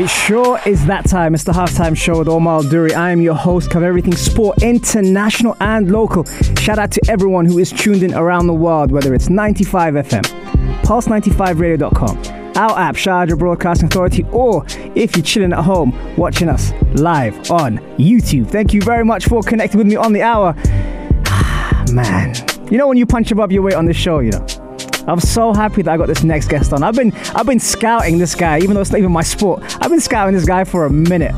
[0.00, 1.34] It sure is that time.
[1.34, 2.94] It's the halftime show with Omar Duri.
[2.94, 6.24] I am your host, cover everything sport, international and local.
[6.58, 10.22] Shout out to everyone who is tuned in around the world, whether it's 95 FM,
[10.84, 12.16] pulse95radio.com,
[12.56, 17.76] our app, Sharjah Broadcasting Authority, or if you're chilling at home, watching us live on
[17.98, 18.48] YouTube.
[18.48, 20.54] Thank you very much for connecting with me on the hour.
[21.92, 22.34] Man,
[22.70, 24.59] you know when you punch above your weight on this show, you know.
[25.10, 26.84] I'm so happy that I got this next guest on.
[26.84, 29.62] I've been I've been scouting this guy, even though it's not even my sport.
[29.82, 31.34] I've been scouting this guy for a minute.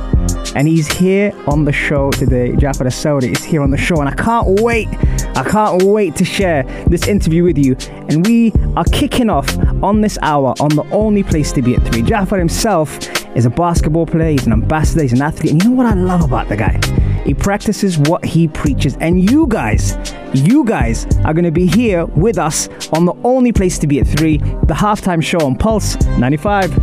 [0.55, 2.53] And he's here on the show today.
[2.53, 4.89] Gaafar Elsouri is here on the show, and I can't wait.
[5.35, 7.75] I can't wait to share this interview with you.
[8.11, 9.49] And we are kicking off
[9.83, 12.03] on this hour on the only place to be at three.
[12.03, 12.99] Gaafar himself
[13.35, 15.53] is a basketball player, he's an ambassador, he's an athlete.
[15.53, 16.79] And you know what I love about the guy?
[17.25, 18.97] He practices what he preaches.
[19.01, 19.97] And you guys,
[20.35, 24.01] you guys are going to be here with us on the only place to be
[24.01, 26.75] at 3, the halftime show on Pulse 95.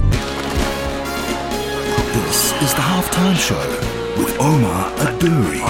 [2.30, 3.58] This is the Halftime Show
[4.18, 5.62] with Omar Aduri.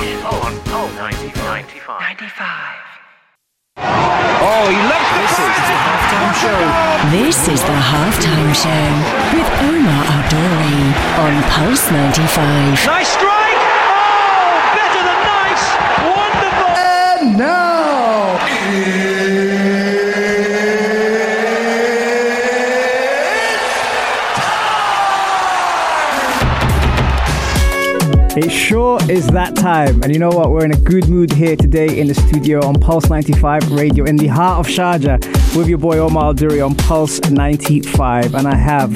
[4.41, 7.11] Oh, he loves the fire!
[7.11, 8.85] This is the halftime show
[9.35, 12.85] with Omar Adori on Pulse 95.
[12.85, 13.63] Nice strike!
[13.87, 15.65] Oh, better than nice!
[16.03, 16.69] Wonderful!
[17.19, 18.37] and now,
[28.35, 30.01] It sure is that time.
[30.03, 30.51] And you know what?
[30.51, 34.15] We're in a good mood here today in the studio on Pulse 95 Radio in
[34.15, 35.19] the heart of Sharjah
[35.57, 38.35] with your boy Omar Duri on Pulse 95.
[38.35, 38.91] And I have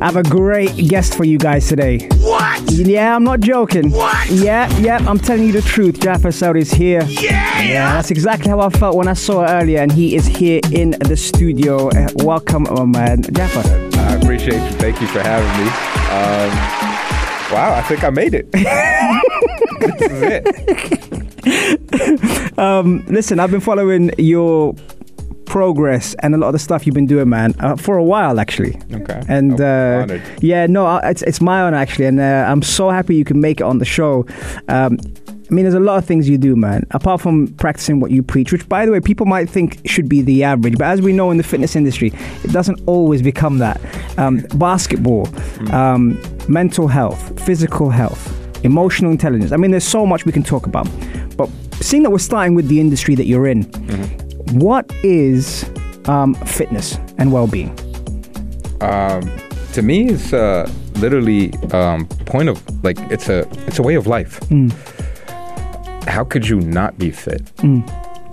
[0.00, 2.08] I have a great guest for you guys today.
[2.64, 2.86] What?
[2.86, 3.90] Yeah, I'm not joking.
[3.90, 4.28] What?
[4.30, 6.00] Yeah, yeah, I'm telling you the truth.
[6.00, 7.02] Gaafar Elsouri is here.
[7.04, 7.62] Yeah!
[7.62, 10.60] Yeah, that's exactly how I felt when I saw it earlier, and he is here
[10.72, 11.88] in the studio.
[11.90, 13.64] Uh, welcome, oh man, Gaafar.
[13.96, 14.70] I appreciate you.
[14.78, 15.68] Thank you for having me.
[16.10, 16.50] Um,
[17.52, 18.50] wow, I think I made it.
[18.52, 20.44] this is it.
[23.08, 24.74] Listen, I've been following your
[25.54, 28.40] progress and a lot of the stuff you've been doing, man, uh, for a while
[28.40, 28.74] actually.
[28.92, 29.22] Okay.
[29.28, 33.24] And uh, yeah, no, it's it's my honor actually, and uh, I'm so happy you
[33.24, 34.26] can make it on the show.
[34.66, 34.98] Um,
[35.48, 36.84] I mean, there's a lot of things you do, man.
[36.90, 40.22] Apart from practicing what you preach, which, by the way, people might think should be
[40.22, 42.10] the average, but as we know in the fitness industry,
[42.42, 43.80] it doesn't always become that.
[44.18, 45.28] Um, basketball,
[45.72, 48.22] um, mental health, physical health,
[48.64, 49.52] emotional intelligence.
[49.52, 50.88] I mean, there's so much we can talk about.
[51.36, 53.62] But seeing that we're starting with the industry that you're in,
[54.54, 55.68] what is
[56.06, 57.70] um, fitness and well-being?
[58.80, 59.22] Um,
[59.72, 64.06] to me, it's uh, literally um, point of like it's a it's a way of
[64.06, 64.40] life.
[66.06, 67.50] How could you not be fit?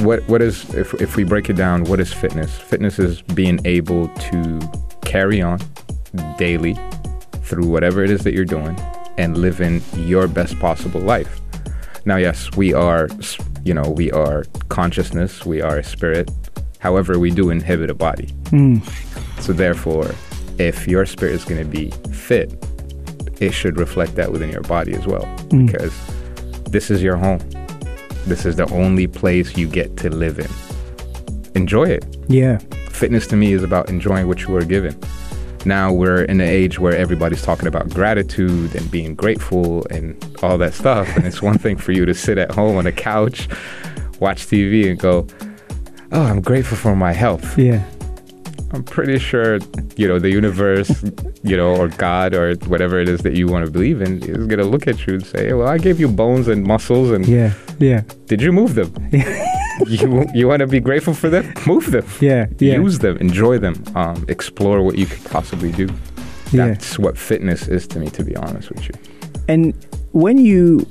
[0.06, 1.86] What what is if if we break it down?
[1.86, 2.58] What is fitness?
[2.58, 4.60] Fitness is being able to
[5.04, 5.60] carry on
[6.38, 6.78] daily
[7.44, 8.78] through whatever it is that you're doing
[9.18, 11.42] and living your best possible life.
[12.06, 13.08] Now, yes, we are,
[13.64, 16.30] you know, we are consciousness, we are a spirit.
[16.80, 18.28] However, we do inhibit a body.
[18.50, 18.80] Hmm.
[19.40, 20.12] So, therefore,
[20.58, 22.54] if your spirit is going to be fit,
[23.40, 25.26] it should reflect that within your body as well.
[25.52, 25.66] Hmm.
[25.68, 25.94] Because
[26.72, 27.40] this is your home.
[28.26, 30.50] This is the only place you get to live in.
[31.56, 32.60] Enjoy it Yeah.
[32.90, 34.96] fitness to me is about enjoying what you were given.
[35.66, 40.58] Now we're in an age where everybody's talking about gratitude and being grateful and all
[40.60, 41.08] that stuff.
[41.16, 43.48] And it's one thing for you to sit at home on a couch,
[44.20, 45.28] watch TV, and go,
[46.12, 47.58] Oh, I'm grateful for my health.
[47.58, 47.84] Yeah.
[48.74, 49.60] I'm pretty sure,
[49.98, 51.04] you know, the universe,
[51.44, 54.46] you know, or God or whatever it is that you want to believe in is
[54.48, 57.26] going to look at you and say, Well, I gave you bones and muscles, and
[57.28, 57.54] Yeah.
[57.80, 58.02] Yeah.
[58.28, 58.94] did you move them?
[59.88, 61.54] you you want to be grateful for them?
[61.66, 62.06] Move them.
[62.22, 62.48] Yeah.
[62.60, 62.76] Yeah.
[62.76, 65.88] Use them, enjoy them, um, explore what you could possibly do.
[66.52, 66.68] Yeah.
[66.68, 68.94] That's what fitness is to me, to be honest with you.
[69.48, 69.74] And
[70.12, 70.86] when you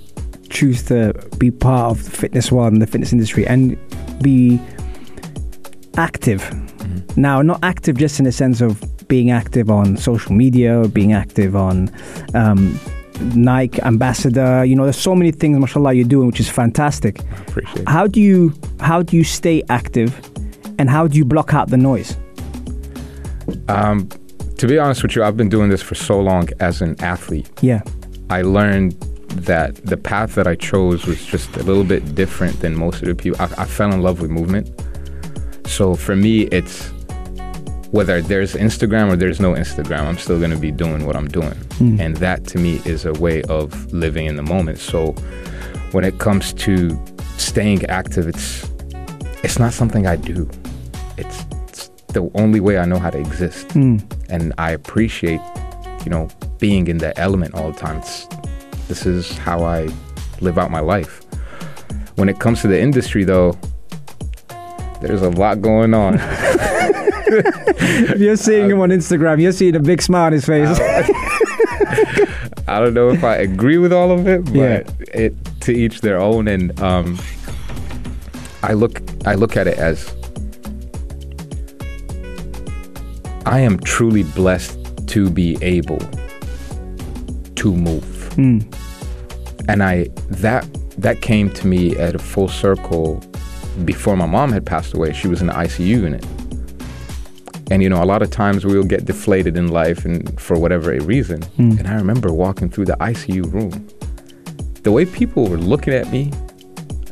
[0.49, 3.79] choose to be part of the fitness world and the fitness industry and
[4.21, 4.61] be
[5.97, 6.43] active,
[7.17, 11.13] now not active just in the sense of being active on social media, or being
[11.13, 11.91] active on
[12.35, 12.79] um,
[13.35, 14.65] Nike ambassador.
[14.65, 17.21] You know, there's so many things, mashallah, you're doing, which is fantastic.
[17.49, 17.89] Appreciate it.
[17.89, 20.15] How do you how do you stay active,
[20.79, 22.17] and how do you block out the noise?
[23.69, 24.09] Um,
[24.59, 27.51] to be honest with you, I've been doing this for so long as an athlete.
[27.63, 27.83] Yeah.
[28.31, 28.95] I learned
[29.31, 33.09] that the path that I chose was just a little bit different than most of
[33.09, 33.41] the people.
[33.41, 34.69] I, I fell in love with movement.
[35.67, 36.93] So for me, it's
[37.91, 41.29] whether there's Instagram or there's no Instagram, I'm still going to be doing what I'm
[41.29, 41.55] doing.
[41.79, 42.01] Hmm.
[42.01, 44.79] And that to me is a way of living in the moment.
[44.79, 45.13] So
[45.93, 46.99] when it comes to
[47.37, 48.69] staying active, it's
[49.43, 50.49] it's not something I do.
[51.17, 53.73] It's, it's the only way I know how to exist.
[53.73, 53.99] Hmm.
[54.29, 55.41] And I appreciate,
[56.05, 56.29] you know,
[56.59, 57.99] being in that element all the time.
[57.99, 58.27] It's,
[58.91, 59.89] this is how I
[60.41, 61.23] live out my life.
[62.17, 63.57] When it comes to the industry, though,
[65.01, 66.19] there's a lot going on.
[67.33, 70.69] If you're seeing him on Instagram, you're seeing a big smile on his face.
[72.67, 74.83] I don't know if I agree with all of it, but Yeah.
[75.15, 76.49] it to each their own.
[76.49, 77.19] And um,
[78.65, 80.13] I look I look at it as
[83.47, 84.77] I am truly blessed
[85.09, 86.01] to be able
[87.57, 88.39] to move,
[89.71, 90.67] and I that
[90.99, 93.23] that came to me at a full circle
[93.85, 95.13] before my mom had passed away.
[95.13, 96.27] She was in the ICU unit.
[97.71, 100.93] And you know, a lot of times we'll get deflated in life and for whatever
[100.93, 101.43] a reason.
[101.43, 101.79] Hmm.
[101.79, 103.87] And I remember walking through the ICU room.
[104.83, 106.33] The way people were looking at me,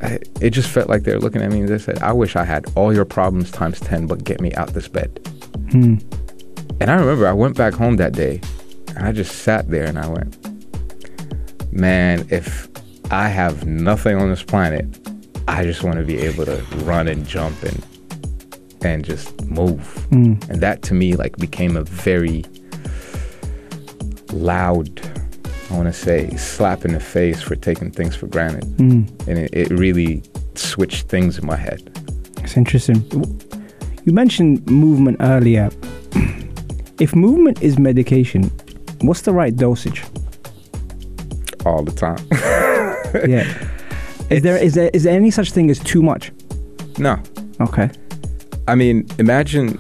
[0.03, 2.35] I, it just felt like they were looking at me and they said, I wish
[2.35, 5.21] I had all your problems times 10, but get me out this bed.
[5.71, 5.99] Hmm.
[6.81, 8.41] And I remember I went back home that day
[8.97, 10.48] and I just sat there and I went,
[11.73, 12.69] man, if
[13.11, 14.87] I have nothing on this planet,
[15.47, 17.85] I just want to be able to run and jump and
[18.83, 19.81] and just move.
[20.11, 20.35] Hmm.
[20.49, 22.45] And that to me like became a very
[24.33, 25.01] loud,
[25.71, 28.65] I want to say, slap in the face for taking things for granted.
[28.77, 29.03] Hmm.
[29.27, 30.23] And it, it really
[30.55, 31.91] switched things in my head.
[32.39, 33.03] It's interesting.
[34.05, 35.71] You mentioned movement earlier.
[37.01, 38.45] if movement is medication,
[39.01, 40.05] what's the right dosage?
[41.69, 42.19] All the time.
[43.27, 43.47] Yeah.
[44.29, 46.31] Is there is there is there any such thing as too much?
[46.99, 47.17] no.
[47.61, 47.91] Okay.
[48.67, 49.79] I mean, imagine.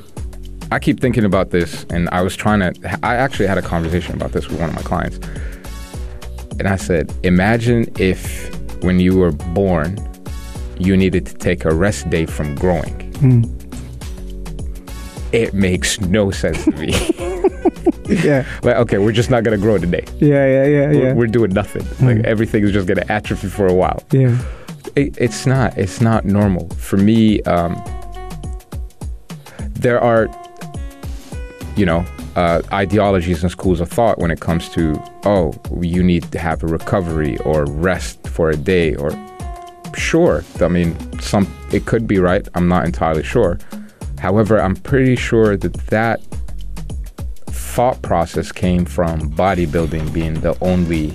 [0.70, 2.99] I keep thinking about this, and I was trying to.
[3.02, 5.19] I actually had a conversation about this with one of my clients,
[6.58, 8.49] and I said, imagine if
[8.82, 9.99] when you were born,
[10.79, 13.12] you needed to take a rest day from growing.
[13.17, 13.43] Hmm.
[15.32, 16.93] It makes no sense to me.
[18.25, 18.44] Yeah.
[18.62, 20.05] like, okay, we're just not gonna grow today.
[20.19, 20.46] Yeah.
[20.46, 20.64] Yeah.
[20.66, 20.87] Yeah.
[20.87, 21.12] We're, Yeah.
[21.14, 21.84] we're doing nothing.
[22.06, 24.02] Like everything is just gonna atrophy for a while.
[24.12, 24.37] yeah.
[24.96, 27.75] it, it's not it's not normal for me um,
[29.75, 30.28] there are
[31.76, 32.05] you know
[32.37, 36.62] uh, ideologies and schools of thought when it comes to oh you need to have
[36.62, 39.11] a recovery or rest for a day or
[39.96, 43.58] sure i mean some it could be right i'm not entirely sure
[44.19, 46.20] however i'm pretty sure that that
[47.78, 51.10] thought process came from bodybuilding being the only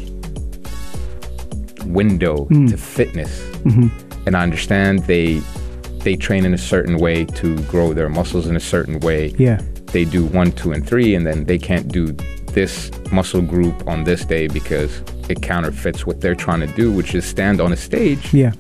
[1.92, 2.80] window to mm.
[2.80, 3.90] fitness mm-hmm.
[4.26, 5.42] and I understand they
[6.04, 9.34] they train in a certain way to grow their muscles in a certain way.
[9.38, 9.62] Yeah.
[9.88, 12.08] They do one, two, and three, and then they can't do
[12.58, 17.16] this muscle group on this day because it counterfeits what they're trying to do, which
[17.16, 18.52] is stand on a stage Yeah.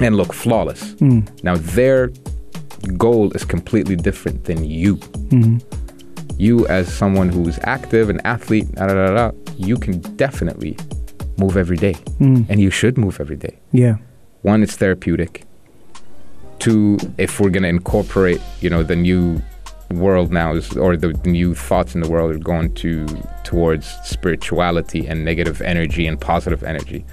[0.00, 0.94] and look flawless.
[0.94, 1.28] Mm.
[1.42, 2.12] Now their
[2.96, 4.96] goal is completely different than you.
[4.96, 5.58] Mm-hmm.
[6.38, 10.76] You as someone who's active, an athlete, da, da, da, you can definitely
[11.36, 12.42] move every day, hmm.
[12.48, 13.58] and you should move every day.
[13.72, 13.96] Yeah.
[14.42, 15.44] one it's therapeutic.
[16.58, 19.40] Two if we're going to incorporate you know the new
[19.90, 23.06] world now is or the new thoughts in the world are going to
[23.44, 27.06] towards spirituality and negative energy and positive energy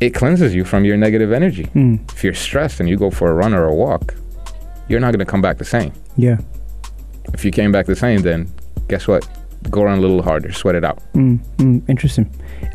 [0.00, 1.64] it cleanses you from your negative energy.
[1.64, 1.96] Hmm.
[2.10, 4.14] If you're stressed and you go for a run or a walk
[4.88, 5.92] you're not going to come back the same.
[6.16, 6.38] Yeah.
[7.34, 8.48] If you came back the same then
[8.88, 9.26] guess what
[9.70, 12.30] go run a little harder sweat it out Mm, mm, interesting.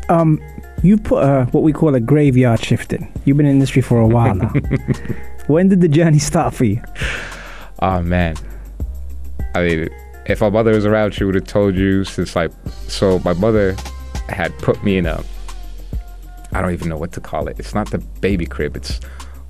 [0.08, 0.40] Um,
[0.82, 3.10] you put uh, what we call a graveyard shift in.
[3.24, 4.48] You've been in the industry for a while now.
[5.46, 6.82] when did the journey start for you?
[7.80, 8.36] Oh man.
[9.54, 9.88] I mean,
[10.26, 12.50] if my mother was around, she would have told you since like
[12.88, 13.76] so my mother
[14.28, 15.22] had put me in a
[16.52, 17.58] I don't even know what to call it.
[17.58, 19.00] It's not the baby crib, it's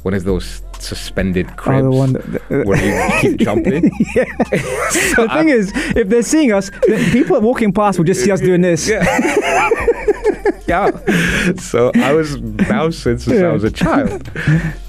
[0.03, 3.83] one of those suspended cribs Oh, the one that, where you keep jumping.
[3.83, 6.71] the thing is, if they're seeing us,
[7.13, 8.89] people walking past will just see us doing this.
[8.89, 9.03] yeah.
[10.67, 10.91] yeah.
[11.57, 14.31] So I was bouncing since I was a child.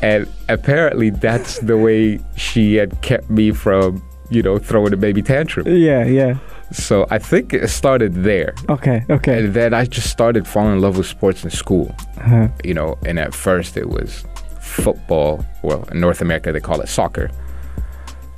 [0.02, 5.22] And apparently that's the way she had kept me from, you know, throwing a baby
[5.22, 5.68] tantrum.
[5.68, 6.38] Yeah, yeah.
[6.72, 8.56] So I think it started there.
[8.70, 9.40] Okay, okay.
[9.46, 11.94] And then I just started falling in love with sports in school.
[12.20, 14.26] Uh, You know, and at first it was
[14.64, 15.46] football.
[15.62, 17.30] Well, in North America they call it soccer.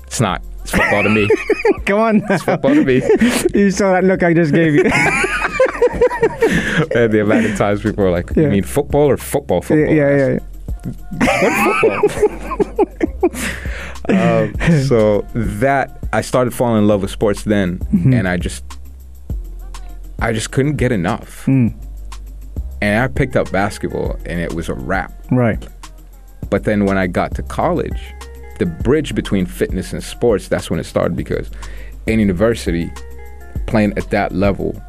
[0.07, 1.27] It's not It's football to me.
[1.85, 2.17] Come on.
[2.29, 2.37] now.
[2.37, 2.95] football to me.
[3.53, 4.83] you saw that look I just gave you.
[6.95, 8.43] and the amount of times people are like, Yeah.
[8.43, 9.57] "You mean football or football?
[9.57, 10.39] yeah, Football?" yeah, yeah.
[11.19, 12.49] What football?
[14.09, 14.53] um,
[14.87, 18.13] so that I started falling in love with sports then, Mm-hmm.
[18.13, 18.63] and I just,
[20.19, 21.45] I just couldn't get enough.
[21.45, 21.73] Mm.
[22.81, 25.11] And I picked up basketball, and it was a wrap.
[25.31, 25.65] Right.
[26.49, 28.13] But then when I got to college,
[28.59, 31.49] the bridge between fitness and sports, that's when it started because
[32.07, 32.91] in university,
[33.67, 34.81] playing at that level,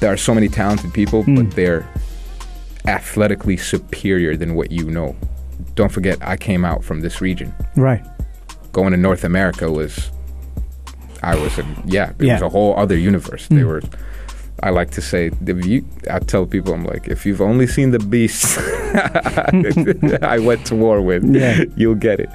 [0.00, 1.50] there are so many talented people, but hmm.
[1.50, 1.88] they're
[2.86, 5.16] athletically superior than what you know.
[5.74, 7.54] Don't forget, I came out from this region.
[7.76, 8.04] Right.
[8.72, 10.10] Going to North America was,
[11.22, 12.34] I was, a, yeah, it Yeah.
[12.34, 13.46] was a whole other universe.
[13.48, 13.68] They hmm.
[13.68, 13.82] were,
[14.62, 17.90] I like to say, if you, I tell people, I'm like, if you've only seen
[17.92, 18.58] the beast
[20.22, 21.64] I went to war with, Yeah.
[21.76, 22.30] you'll get it.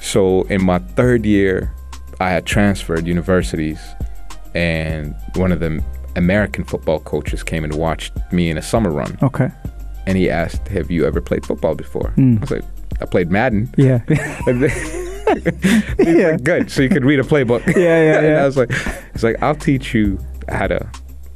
[0.00, 1.72] So in my third year,
[2.20, 3.78] I had transferred universities,
[4.54, 5.82] and one of the
[6.16, 9.48] American football coaches came and watched me in a summer run, Okay.
[10.06, 12.36] and he asked, "Have you ever played football before?" Hmm.
[12.38, 12.64] I was like,
[13.00, 14.00] "I played Madden." Yeah.
[15.98, 16.32] Yeah.
[16.32, 18.36] like, "Good, so you could read a playbook." Yeah, yeah, and.
[18.38, 18.72] I was like,
[19.12, 20.18] "He's like, I'll teach you
[20.48, 20.88] how to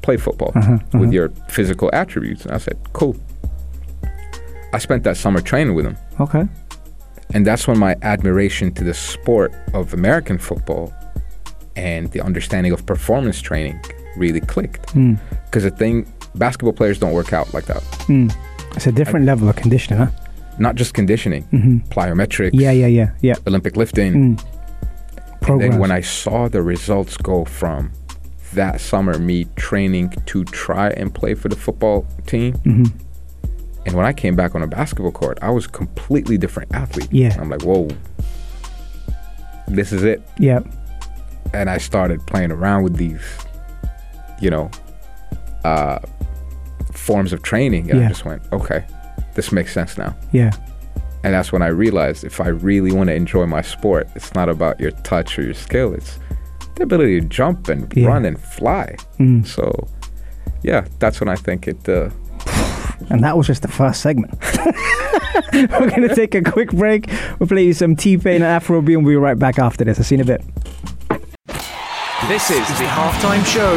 [0.06, 3.14] play football Uh-huh, with your physical attributes." And I said, "Cool."
[4.76, 5.96] I spent that summer training with him.
[6.20, 6.44] okay.
[7.34, 10.92] And that's when my admiration to the sport of American football
[11.76, 13.76] and the understanding of performance training
[14.16, 14.90] really clicked.
[14.90, 15.14] Hmm.
[15.46, 17.82] Because the thing, basketball players don't work out like that.
[18.76, 20.11] It's a different level of conditioning, huh?
[20.58, 21.42] Not just conditioning,
[21.90, 22.61] plyometrics, Mm-hmm.
[22.61, 23.34] Yeah, yeah, yeah, yeah.
[23.46, 24.38] Olympic lifting.
[25.49, 27.90] And then when I saw the results go from
[28.54, 32.54] that summer, me training to try and play for the football team.
[32.54, 32.99] Mm-hmm.
[33.87, 37.08] And when I came back on a basketball court, I was a completely different athlete.
[37.12, 37.37] Yeah.
[37.38, 37.88] I'm like, whoa,
[39.68, 40.23] this is it.
[40.38, 40.66] Yep.
[41.52, 43.23] and I started playing around with these,
[44.40, 44.70] you know,
[45.64, 45.99] uh,
[46.92, 48.06] forms of training, and Yeah.
[48.06, 48.84] I just went, okay,
[49.34, 50.16] this makes sense now.
[50.32, 50.50] Yeah.
[51.23, 54.49] And that's when I realized if I really want to enjoy my sport, it's not
[54.49, 56.18] about your touch or your skill; it's
[56.76, 58.09] the ability to jump and Yeah.
[58.09, 58.97] run and fly.
[59.19, 59.47] Mm.
[59.47, 59.88] So,
[60.62, 61.88] yeah, that's when I think it.
[61.88, 62.11] Uh,
[63.11, 64.33] And that was just the first segment.
[65.52, 67.11] We're going to take a quick break.
[67.38, 69.99] We'll play you some T-Pain and Afro B and we'll be right back after this.
[69.99, 70.43] I'll see you in a bit.
[72.28, 73.76] This is the halftime show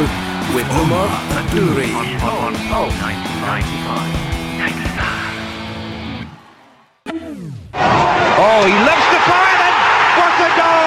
[0.56, 1.08] with Umar
[1.40, 1.92] Adouri
[2.24, 4.14] on Pulse 95.
[8.40, 9.76] Oh, he loves the fire then.
[10.18, 10.87] What a goal!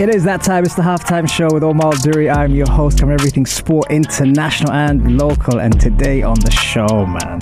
[0.00, 0.64] It is that time.
[0.64, 2.30] It's the halftime show with Omar Duri.
[2.30, 5.60] I'm your host covering everything sport, international and local.
[5.60, 7.38] And today on the show, man,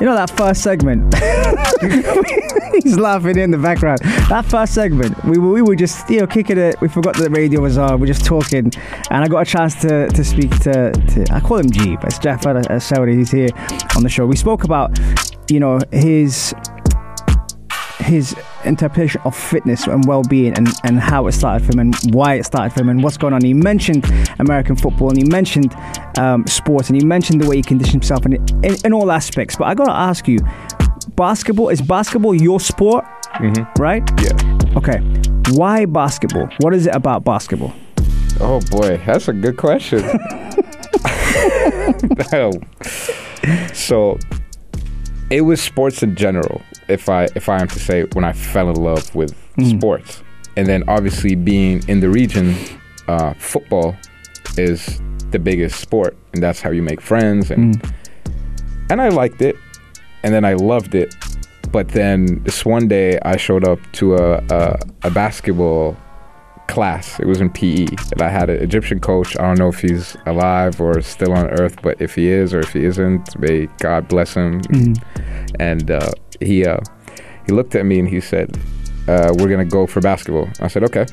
[0.00, 1.14] you know that first segment.
[2.82, 4.00] He's laughing in the background.
[4.28, 6.74] That first segment, we were, we were just you know kicking it.
[6.80, 8.00] We forgot that the radio was on.
[8.00, 8.72] We're just talking,
[9.08, 12.06] and I got a chance to, to speak to, to I call him G, but
[12.06, 12.36] it's uh,
[12.68, 13.14] Elsouri.
[13.14, 13.50] He's here
[13.94, 14.26] on the show.
[14.26, 14.98] We spoke about
[15.48, 16.52] you know his
[18.00, 22.34] his interpretation of fitness and well-being and, and how it started for him and why
[22.34, 23.42] it started for him and what's going on.
[23.42, 24.04] He mentioned
[24.38, 25.74] American football and he mentioned
[26.18, 29.56] um, sports and he mentioned the way he conditioned himself in, in, in all aspects.
[29.56, 30.38] But I got to ask you,
[31.16, 33.04] basketball, is basketball your sport?
[33.78, 34.02] Right?
[34.20, 34.76] yeah.
[34.76, 34.98] Okay.
[35.52, 36.48] Why basketball?
[36.58, 37.72] What is it about basketball?
[38.40, 40.02] Oh boy, that's a good question.
[42.32, 42.52] No.
[43.72, 44.18] So
[45.30, 46.62] it was sports in general.
[46.90, 49.34] If I if I am to say when I fell in love with
[49.76, 50.22] sports,
[50.56, 52.54] and then obviously being in the region,
[53.08, 53.96] uh, football
[54.56, 57.80] is the biggest sport, and that's how you make friends, and
[58.90, 59.56] and I liked it,
[60.22, 61.14] and then I loved it,
[61.70, 65.96] but then this one day I showed up to a a, a basketball
[66.66, 67.18] class.
[67.18, 69.36] It was in PE, and I had an Egyptian coach.
[69.38, 72.60] I don't know if he's alive or still on Earth, but if he is or
[72.60, 74.60] if he isn't, may God bless him.
[75.58, 76.80] And uh, he uh,
[77.46, 78.58] he looked at me and he said,
[79.08, 81.06] uh, "We're gonna go for basketball." I said, "Okay."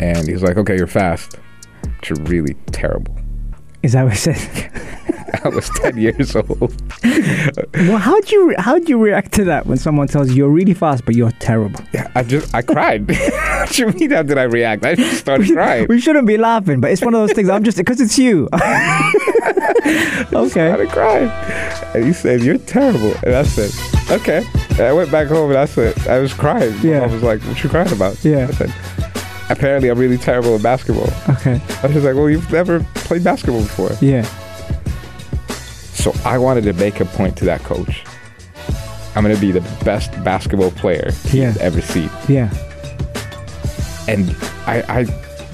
[0.00, 1.36] And he's like, "Okay, you're fast,
[1.82, 3.16] but you're really terrible."
[3.82, 4.72] Is that what he said?
[5.44, 6.74] I was 10 years old.
[7.74, 10.50] Well, how do you how do you react to that when someone tells you you're
[10.50, 11.80] really fast but you're terrible?
[11.92, 13.08] Yeah, I just I cried.
[13.08, 14.10] what you mean?
[14.10, 14.84] How did I react?
[14.84, 15.86] I just started crying.
[15.88, 17.48] We shouldn't be laughing, but it's one of those things.
[17.48, 18.48] I'm just because it's you.
[20.32, 20.68] okay.
[20.68, 21.28] started crying.
[21.94, 23.14] And he said, You're terrible.
[23.22, 23.70] And I said,
[24.10, 24.44] Okay.
[24.70, 26.74] And I went back home and I said, I was crying.
[26.82, 27.00] Yeah.
[27.02, 28.22] I was like, What you crying about?
[28.24, 28.46] Yeah.
[28.48, 28.74] I said,
[29.50, 31.08] Apparently, I'm really terrible at basketball.
[31.36, 31.60] Okay.
[31.82, 33.90] I was like, Well, you've never played basketball before.
[34.00, 34.22] Yeah.
[35.94, 38.04] So I wanted to make a point to that coach.
[39.16, 41.50] I'm going to be the best basketball player Yeah.
[41.52, 42.10] he's ever seen.
[42.28, 42.50] Yeah.
[44.06, 44.30] And
[44.66, 45.00] I, I,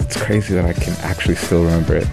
[0.01, 2.07] it's crazy that I can actually still remember it.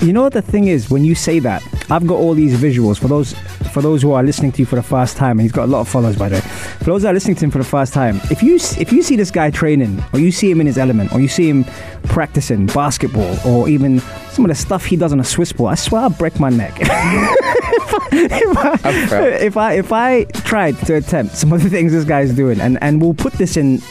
[0.00, 3.00] You know what the thing is when you say that, I've got all these visuals
[3.00, 3.32] for those
[3.72, 5.66] for those who are listening to you for the first time, and he's got a
[5.66, 6.40] lot of followers by the way.
[6.40, 9.02] For those that are listening to him for the first time, if you if you
[9.02, 11.64] see this guy training, or you see him in his element, or you see him
[12.04, 13.98] practicing basketball, or even
[14.30, 16.48] some of the stuff he does on a Swiss ball, I swear I'll break my
[16.48, 16.74] neck.
[16.80, 22.04] if, I, I've if I if I tried to attempt some of the things this
[22.04, 23.82] guy's doing, and and we'll put this in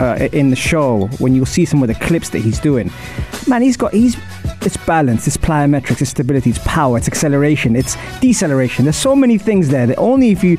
[0.00, 2.90] uh, in the show when you'll see some of the clips that he's doing.
[3.46, 4.16] Man, he's got he's
[4.62, 8.84] it's balance, it's plyometrics, it's stability, it's power, it's acceleration, it's deceleration.
[8.84, 10.58] There's so many things there that only if you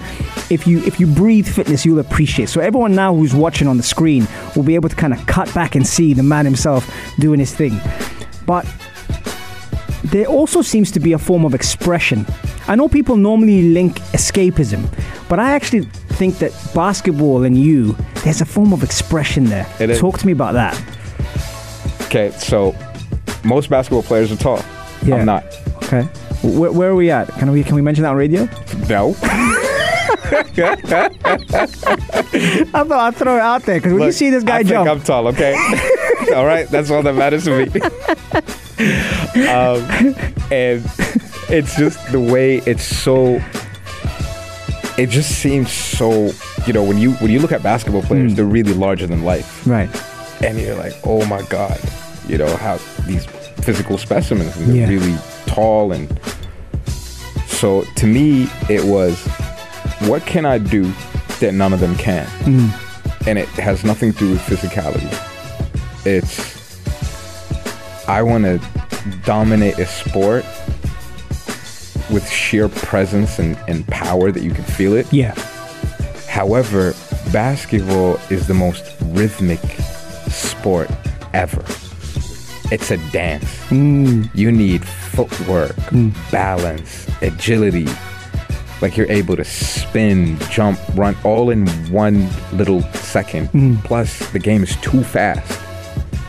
[0.49, 2.49] if you if you breathe fitness you'll appreciate.
[2.49, 5.53] So everyone now who's watching on the screen will be able to kind of cut
[5.53, 7.79] back and see the man himself doing his thing.
[8.45, 8.65] But
[10.05, 12.25] there also seems to be a form of expression.
[12.67, 14.87] I know people normally link escapism,
[15.29, 15.81] but I actually
[16.17, 19.67] think that basketball and you, there's a form of expression there.
[19.79, 19.99] It is.
[19.99, 20.75] Talk to me about that.
[22.05, 22.75] Okay, so
[23.43, 24.63] most basketball players are tall.
[25.03, 25.15] Yeah.
[25.15, 25.45] I'm not.
[25.83, 26.03] Okay.
[26.43, 27.27] Where, where are we at?
[27.29, 28.47] Can we can we mention that on radio?
[28.87, 29.15] No.
[30.31, 30.43] I
[32.73, 34.99] thought I'd throw it out there because when you see this guy I jump, think
[34.99, 35.53] I'm tall, okay?
[36.35, 37.81] all right, that's all that matters to me.
[39.47, 40.15] um,
[40.51, 40.83] and
[41.49, 43.41] it's just the way it's so.
[44.97, 46.31] It just seems so.
[46.65, 49.65] You know, when you when you look at basketball players, they're really larger than life,
[49.67, 49.89] right?
[50.43, 51.79] and you're like, oh my god,
[52.27, 53.25] you know how these
[53.65, 54.87] physical specimens and they're Yeah.
[54.89, 56.07] really tall and.
[57.47, 59.23] So to me, it was,
[60.09, 60.91] what can I do
[61.41, 62.25] that none of them can?
[62.43, 63.27] Mm.
[63.27, 65.07] and it has nothing to do with physicality.
[66.05, 66.49] It's
[68.07, 68.59] I want to
[69.25, 70.43] dominate a sport
[72.11, 75.11] with sheer presence and, and power that you can feel it.
[75.13, 75.35] Yeah.
[76.27, 76.93] However,
[77.31, 79.59] basketball is the most rhythmic
[80.31, 80.89] sport
[81.33, 81.63] ever.
[82.71, 83.43] It's a dance.
[83.69, 84.29] Mm.
[84.33, 86.13] You need footwork, mm.
[86.31, 87.87] balance, agility.
[88.81, 93.49] Like you're able to spin, jump, run all in one little second.
[93.49, 93.83] Mm.
[93.83, 95.59] Plus, the game is too fast.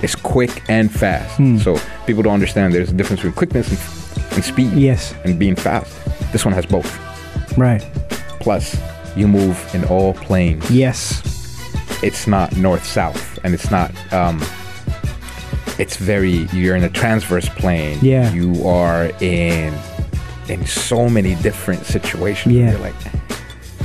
[0.02, 1.36] It's quick and fast.
[1.62, 4.72] So people don't understand there's a difference between quickness and, and speed.
[4.72, 5.14] Yes.
[5.24, 5.96] And being fast.
[6.32, 6.90] This one has both.
[7.56, 7.82] Right.
[8.40, 8.76] Plus,
[9.16, 11.22] you move in all planes Yes.
[12.02, 14.40] it's not north south and it's not um
[15.82, 18.32] it's very you're in a transverse plane Yeah.
[18.38, 19.70] you are in
[20.48, 22.70] in so many different situations Yeah.
[22.70, 23.00] you're like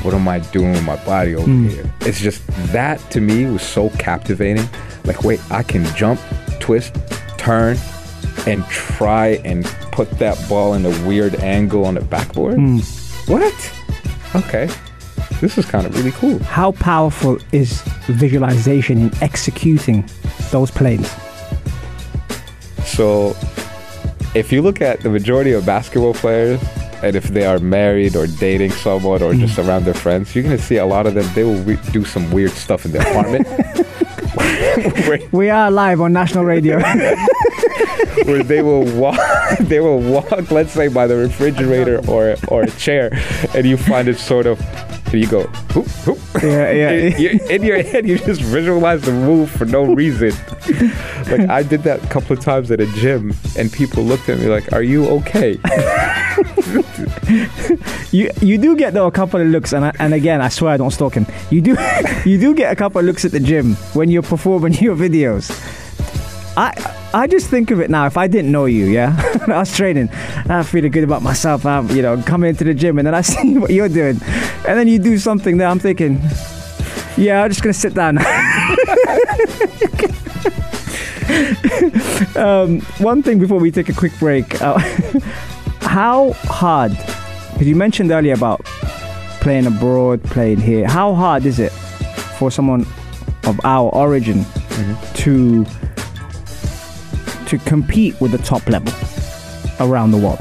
[0.04, 1.70] what am i doing with my body over Mm.
[1.74, 2.40] here it's just
[2.78, 4.68] that to me was so captivating
[5.10, 6.20] like wait i can jump
[6.60, 6.92] twist
[7.38, 7.78] turn
[8.46, 9.66] and try and
[9.98, 12.80] put that ball in a weird angle on the backboard Mm.
[13.32, 13.54] what
[14.42, 14.68] okay
[15.42, 17.70] this is kind of really cool How powerful is
[18.08, 20.04] visualization in executing
[20.52, 21.10] those planes?
[22.98, 23.38] So,
[24.34, 26.60] if you look at the majority of basketball players,
[27.04, 29.68] and if they are married or dating someone or just mm.
[29.68, 31.30] around their friends, you're gonna see a lot of them.
[31.36, 33.48] They will re- do some weird stuff in their apartment,
[35.32, 36.80] We are live on national radio.
[38.26, 39.20] where they will walk.
[39.60, 43.12] They will walk, let's say, by the refrigerator or or a chair,
[43.54, 44.60] and you find it sort of.
[45.12, 45.44] And you go,
[45.74, 46.20] hoop, hoop.
[46.44, 46.92] Yeah, yeah.
[46.92, 50.32] In- you- in your head, you just visualize the move for no reason.
[51.32, 54.38] like I did that a couple of times at a gym, and people looked at
[54.40, 55.54] me like, "Are you okay?"
[58.12, 60.74] you you do get though a couple of looks, and I, and again, I swear
[60.74, 61.26] I don't stalk him.
[61.50, 61.78] You do
[62.26, 65.50] you do get a couple of looks at the gym when you're performing your videos.
[66.58, 66.74] I
[67.14, 68.08] I just think of it now.
[68.08, 69.16] If I didn't know you, yeah,
[69.48, 70.10] I was training,
[70.50, 71.64] I'm feeling good about myself.
[71.66, 74.20] I'm you know coming into the gym, and then I see what you're doing,
[74.68, 76.20] and then you do something that I'm thinking,
[77.16, 78.18] yeah, I'm just gonna sit down.
[82.36, 84.80] um, one thing before we take a quick break, uh,
[85.82, 86.92] how hard?
[87.54, 88.66] Because you mentioned earlier about
[89.42, 90.88] playing abroad, playing here.
[90.88, 91.72] How hard is it
[92.40, 92.82] for someone
[93.44, 94.44] of our origin
[95.16, 95.66] to
[97.48, 98.94] to compete with the top level
[99.80, 100.40] around the world?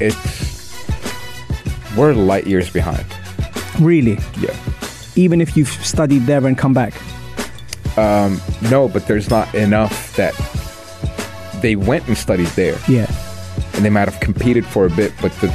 [0.00, 0.38] it's
[1.96, 3.04] we're light years behind.
[3.80, 4.18] Really?
[4.40, 4.54] Yeah.
[5.16, 6.94] Even if you've studied there and come back.
[7.98, 10.34] Um, No, but there's not enough that
[11.62, 13.10] they went and studied there, Yeah.
[13.74, 15.48] and they might have competed for a bit, but the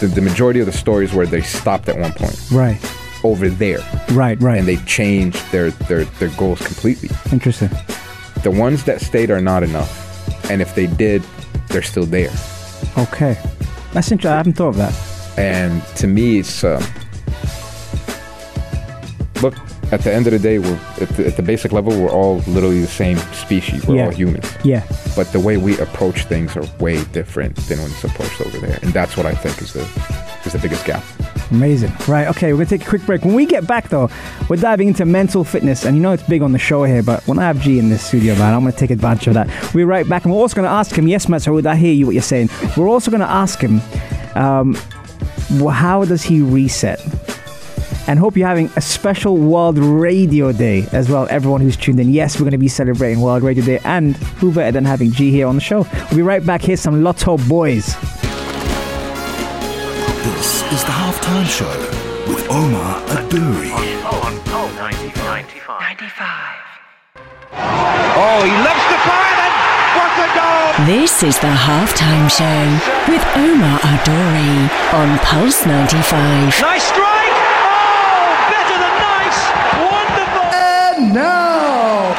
[0.00, 2.78] the, the majority of the stories where they stopped at one point Right.
[3.24, 3.80] over there,
[4.12, 4.40] Right.
[4.40, 4.58] Right.
[4.60, 7.10] and they changed their their their goals completely.
[7.32, 7.70] Interesting.
[8.44, 9.90] The ones that stayed are not enough,
[10.50, 11.22] and if they did,
[11.68, 12.30] they're still there.
[12.96, 13.36] Okay.
[13.92, 14.30] That's interesting.
[14.32, 14.94] I haven't thought of that.
[15.38, 16.82] And to me, it's um,
[19.42, 19.54] look.
[19.90, 22.40] At the end of the day, we're at the, at the basic level, we're all
[22.46, 23.86] literally the same species.
[23.86, 24.04] We're Yeah.
[24.06, 24.44] all humans.
[24.62, 24.82] Yeah.
[25.16, 28.78] But the way we approach things are way different than when it's approached over there,
[28.82, 29.86] and that's what I think is the
[30.44, 31.02] is the biggest gap.
[31.50, 31.92] Amazing.
[32.06, 32.28] Right.
[32.28, 32.52] Okay.
[32.52, 33.24] We're going to take a quick break.
[33.24, 34.10] When we get back, though,
[34.48, 35.84] we're diving into mental fitness.
[35.84, 37.88] And you know, it's big on the show here, but when I have G in
[37.88, 39.74] this studio, man, I'm going to take advantage of that.
[39.74, 40.24] We're right back.
[40.24, 42.50] And we're also going to ask him, yes, Masoud, I hear you what you're saying.
[42.76, 43.80] We're also going to ask him,
[44.34, 44.74] um,
[45.70, 47.00] how does he reset?
[48.06, 52.10] And hope you're having a special World Radio Day as well, everyone who's tuned in.
[52.10, 55.30] Yes, we're going to be celebrating World Radio Day, and who better than having G
[55.30, 55.86] here on the show?
[56.10, 56.62] We'll be right back.
[56.62, 58.17] Here's some Lotto Boyzz.
[61.28, 61.78] Is the halftime show
[62.32, 63.72] with Omar Adouri.
[64.04, 65.98] On Pulse 95.
[68.20, 69.52] Oh, he loves to fire then.
[69.98, 70.86] What a goal!
[70.86, 72.60] This is the halftime show
[73.12, 76.60] with Omar Adori on Pulse 95.
[76.60, 77.36] Nice strike.
[77.60, 79.40] Oh, better than nice.
[79.92, 80.44] Wonderful.
[80.54, 82.14] And now,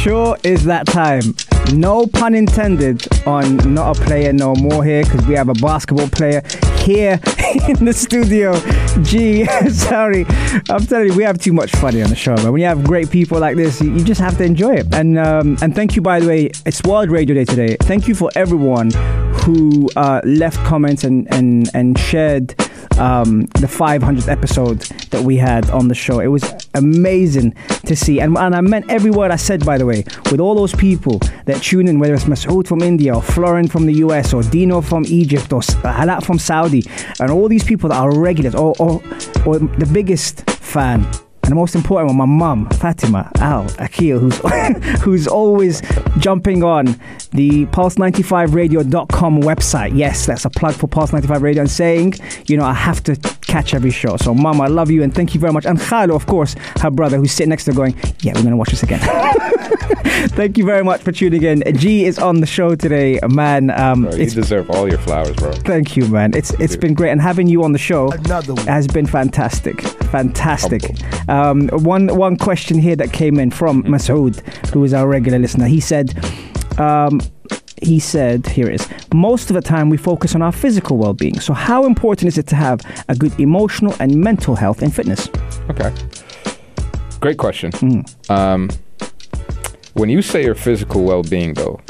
[0.00, 1.34] sure is that time.
[1.74, 6.08] No pun intended on not a player no more here because we have a basketball
[6.08, 6.42] player
[6.78, 7.20] here
[7.68, 8.58] in the studio.
[9.02, 10.24] Gee, sorry.
[10.70, 12.50] I'm telling you, we have too much fun on the show, man.
[12.52, 14.94] When you have great people like this, you, you just have to enjoy it.
[14.94, 16.50] And um, and thank you, by the way.
[16.64, 17.76] It's World Radio Day today.
[17.80, 18.90] Thank you for everyone
[19.44, 22.54] who uh, left comments and and and shared
[22.98, 26.20] um, the 500th episode that we had on the show.
[26.20, 27.54] It was amazing
[27.86, 28.20] to see.
[28.20, 31.18] And, and I meant every word I said, by the way, with all those people
[31.46, 34.80] that tune in, whether it's Masoud from India, or Florin from the US, or Dino
[34.80, 36.84] from Egypt, or Halat from Saudi,
[37.18, 39.02] and all these people that are regulars, or, or,
[39.46, 41.06] or the biggest fan.
[41.42, 44.38] And the most important one, my mum, Fatima Al Akil, who's
[45.00, 45.82] who's always
[46.18, 47.00] jumping on
[47.32, 49.96] the Pulse95Radio.com website.
[49.96, 52.14] Yes, that's a plug for Pulse95 Radio and saying,
[52.46, 54.16] you know, I have to catch every show.
[54.16, 55.66] So, mum, I love you and thank you very much.
[55.66, 58.50] And Khalo, of course, her brother, who's sitting next to her going, yeah, we're going
[58.50, 59.00] to watch this again.
[60.28, 61.62] thank you very much for tuning in.
[61.76, 63.70] G is on the show today, man.
[63.70, 65.52] Um, Bro, you deserve all your flowers, bro.
[65.52, 66.34] Thank you, man.
[66.34, 68.10] It's it's been great, and having you on the show
[68.66, 70.82] has been fantastic, fantastic.
[71.28, 74.40] Um, one one question here that came in from Masoud,
[74.72, 75.66] who is our regular listener.
[75.66, 76.14] He said,
[76.80, 77.20] um,
[77.82, 78.88] he said, here it is.
[79.14, 81.40] Most of the time, we focus on our physical well-being.
[81.40, 85.28] So, how important is it to have a good emotional and mental health and fitness?
[85.70, 85.92] Okay.
[87.20, 87.72] Great question.
[87.72, 88.00] Hmm.
[88.30, 88.70] Um,
[89.94, 91.80] when you say your physical well being, though,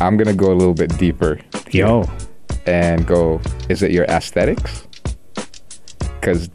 [0.00, 2.08] I'm going to go a little bit deeper Yo,
[2.66, 4.86] and go, is it your aesthetics?
[5.98, 6.50] Because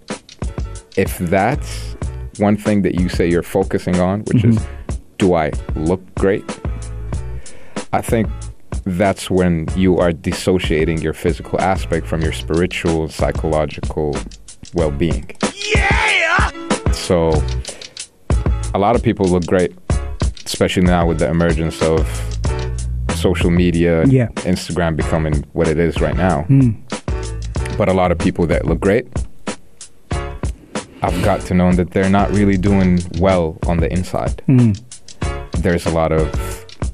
[0.95, 1.95] if that's
[2.37, 4.65] one thing that you say you're focusing on, which is,
[5.17, 6.43] do I look great?
[7.93, 8.27] I think
[8.83, 14.15] that's when you are dissociating your physical aspect from your spiritual, psychological
[14.73, 15.29] well being.
[15.73, 16.51] Yeah!
[16.91, 17.31] So
[18.73, 19.73] a lot of people look great,
[20.45, 22.05] especially now with the emergence of
[23.15, 24.27] social media, Yeah.
[24.45, 26.43] Instagram becoming what it is right now.
[26.43, 26.71] Hmm.
[27.77, 29.07] But a lot of people that look great,
[31.01, 34.41] I've got to know that they're not really doing well on the inside.
[34.45, 34.71] Hmm.
[35.59, 36.29] There's a lot of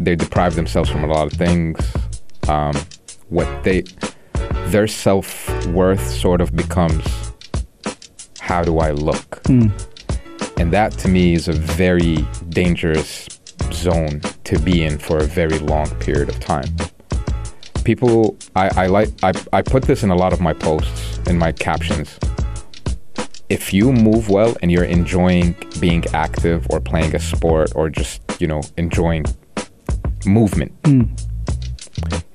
[0.05, 1.79] they deprive themselves from a lot of things.
[2.47, 2.75] Um,
[3.29, 3.83] what they
[4.67, 7.05] their self worth sort of becomes
[8.39, 9.41] how do I look?
[10.57, 12.17] And that to me is a very
[12.49, 13.27] dangerous
[13.71, 16.75] zone to be in for a very long period of time.
[17.83, 21.37] People, I, I like, I, I put this in a lot of my posts, in
[21.37, 22.17] my captions.
[23.49, 28.21] If you move well and you're enjoying being active or playing a sport or just,
[28.39, 29.25] you know, enjoying
[30.25, 30.71] movement,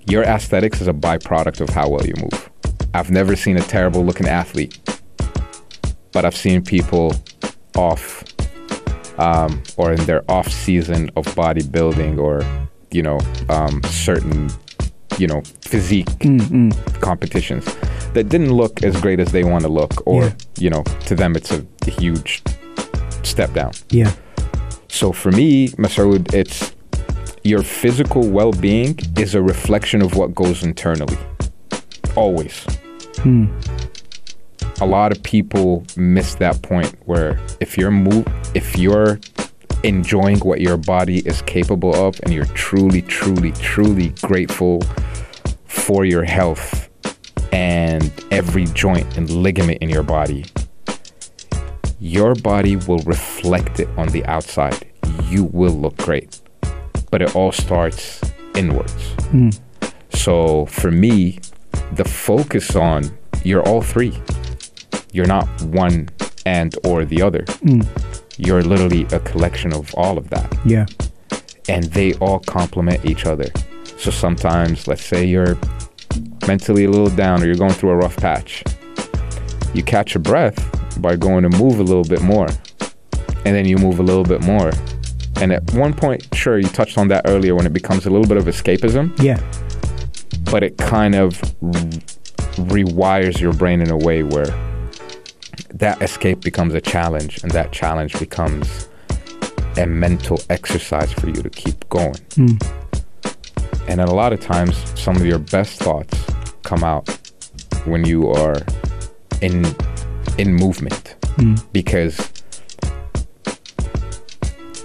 [0.07, 2.51] your aesthetics is a byproduct of how well you move.
[2.95, 4.79] I've never seen a terrible looking athlete,
[6.13, 7.15] but I've seen people
[7.77, 8.25] off
[9.19, 12.43] um, or in their off season of bodybuilding or
[12.91, 14.49] you know um, certain
[15.19, 16.09] you know physique
[17.01, 17.65] competitions
[18.15, 20.33] that didn't look as great as they want to look or Yeah.
[20.59, 22.43] you know to them it's a huge
[23.23, 23.73] step down.
[23.91, 24.13] Yeah,
[24.89, 26.75] So for me, Masoud, it's
[27.49, 31.17] your physical well-being is a reflection of what goes internally.
[32.15, 32.65] Always.
[33.19, 33.47] Hmm.
[34.81, 39.19] A lot of people miss that point where if you're move if you're
[39.83, 44.81] enjoying what your body is capable of and you're truly truly truly grateful
[45.65, 46.89] for your health
[47.53, 50.45] and every joint and ligament in your body
[52.01, 54.87] your body will reflect it on the outside.
[55.25, 56.41] You will look great.
[57.11, 58.21] But it all starts
[58.55, 59.13] inwards.
[59.31, 59.51] Hmm.
[60.11, 61.41] So for me,
[61.93, 64.21] the focus on you're all three.
[65.13, 66.09] You're not one
[66.45, 67.45] and or the other.
[67.63, 67.83] Hmm.
[68.37, 70.57] You're literally a collection of all of that.
[70.65, 70.87] Yeah.
[71.69, 73.47] And they all complement each other.
[73.97, 75.59] So sometimes, let's say you're
[76.47, 78.63] mentally a little down or you're going through a rough patch.
[79.75, 80.59] You catch your breath
[81.01, 82.49] by going to move a little bit more.
[83.45, 84.71] And then you move a little bit more.
[85.41, 88.27] And at one point, sure, you touched on that earlier when it becomes a little
[88.27, 89.41] bit of escapism, Yeah.
[90.51, 91.71] but it kind of r-
[92.67, 94.47] rewires your brain in a way where
[95.75, 98.89] that escape becomes a challenge and that challenge becomes
[99.77, 102.17] a mental exercise for you to keep going.
[102.35, 102.57] Hmm.
[103.87, 106.19] And then a lot of times, some of your best thoughts
[106.63, 107.09] come out
[107.85, 108.57] when you are
[109.41, 109.65] in
[110.37, 111.55] in movement hmm.
[111.73, 112.31] because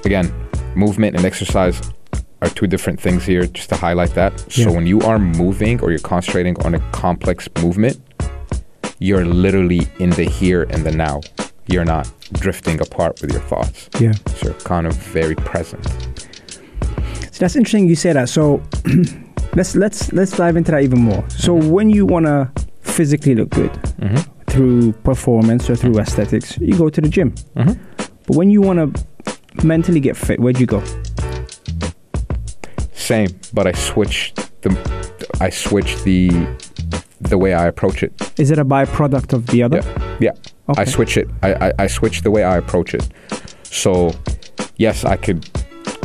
[0.06, 0.32] again,
[0.76, 1.82] movement and exercise
[2.42, 4.34] are two different things here just to highlight that.
[4.58, 4.66] Yeah.
[4.66, 8.00] So when you are moving or you're concentrating on a complex movement,
[9.00, 11.22] you're literally in the here and the now.
[11.68, 13.90] You're not drifting apart with your thoughts.
[14.00, 14.12] Yeah.
[14.36, 15.86] So you're kind of very present.
[17.32, 18.30] So that's interesting you say that.
[18.30, 18.62] So
[19.56, 21.24] let's let's let's dive into that even more.
[21.30, 23.72] So when you want to physically look good
[24.48, 27.32] through performance or through aesthetics, you go to the gym.
[27.56, 27.80] Mhm.
[28.28, 29.04] But when you want to
[29.64, 30.82] mentally get fit, where'd you go?
[32.94, 34.72] Same, but I switched the
[35.42, 36.30] I switched the
[37.20, 38.14] the way I approach it.
[38.38, 39.82] Is it a byproduct of the other?
[40.20, 40.32] Yeah,
[40.68, 40.74] yeah.
[40.78, 41.30] I switch it.
[41.42, 43.08] I, I I switch the way I approach it.
[43.64, 44.12] So,
[44.78, 45.50] yes, I could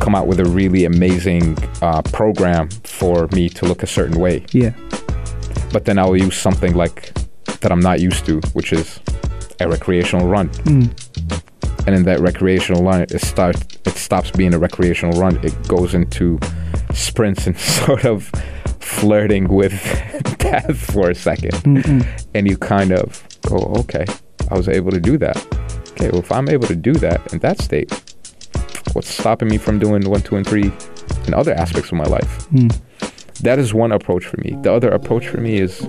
[0.00, 4.44] come out with a really amazing uh, program for me to look a certain way,
[4.52, 4.72] Yeah.
[5.72, 7.12] but then I'll use something like
[7.60, 9.00] that I'm not used to, which is
[9.60, 10.50] a recreational run.
[11.88, 13.62] And in that recreational run, it starts.
[13.86, 15.42] It stops being a recreational run.
[15.42, 16.38] It goes into
[16.92, 18.30] sprints and sort of
[18.78, 19.72] flirting with
[20.38, 24.04] death for a 2nd and you kind of go, okay,
[24.50, 25.36] I was able to do that.
[25.92, 27.90] Okay, well, if I'm able to do that in that state,
[28.92, 30.70] what's stopping me from doing one, two, and three
[31.26, 32.50] in other aspects of my life?
[32.50, 32.78] Mm.
[33.40, 34.58] That is one approach for me.
[34.60, 35.80] The other approach for me is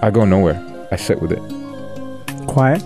[0.00, 0.88] I go nowhere.
[0.90, 2.46] I sit with it.
[2.46, 2.82] Quiet.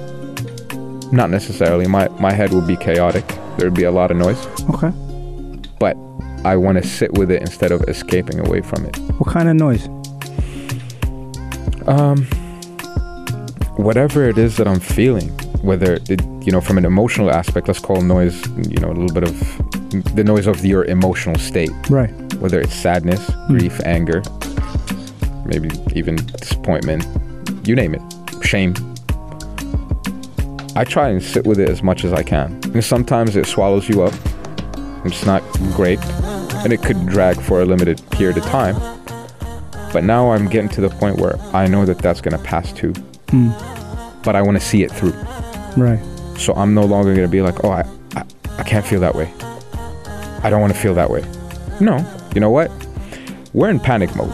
[1.13, 1.87] Not necessarily.
[1.87, 3.27] My my head would be chaotic.
[3.57, 4.91] There would be a lot of noise, Okay.
[5.79, 5.97] but
[6.45, 8.97] I want to sit with it instead of escaping away from it.
[9.19, 9.87] What kind of noise?
[11.87, 12.27] Um
[13.77, 15.29] whatever it is that I'm feeling,
[15.63, 18.37] whether it, you know, from an emotional aspect, let's call noise,
[18.69, 22.11] you know, a little bit of the noise of your emotional state, Right.
[22.35, 24.23] whether it's sadness, grief, anger,
[25.47, 27.07] maybe even disappointment,
[27.67, 28.03] you name it,
[28.45, 28.75] shame.
[30.75, 32.61] I try and sit with it as much as I can.
[32.73, 34.15] And sometimes it swallows you up.
[35.05, 35.43] It's not
[35.75, 35.99] great,
[36.65, 38.77] and it could drag for a limited period of time.
[39.93, 42.73] But now I'm getting to the point where I know that that's going to pass
[42.73, 42.93] too.
[43.29, 43.51] Hmm.
[44.23, 45.13] But I want to see it through.
[45.77, 46.01] Right.
[46.39, 48.25] So I'm no longer going to be like, oh, I, I,
[48.59, 49.33] I can't feel that way.
[50.43, 51.23] I don't want to feel that way.
[51.81, 51.99] No.
[52.35, 52.71] You know what?
[53.53, 54.33] We're in panic mode.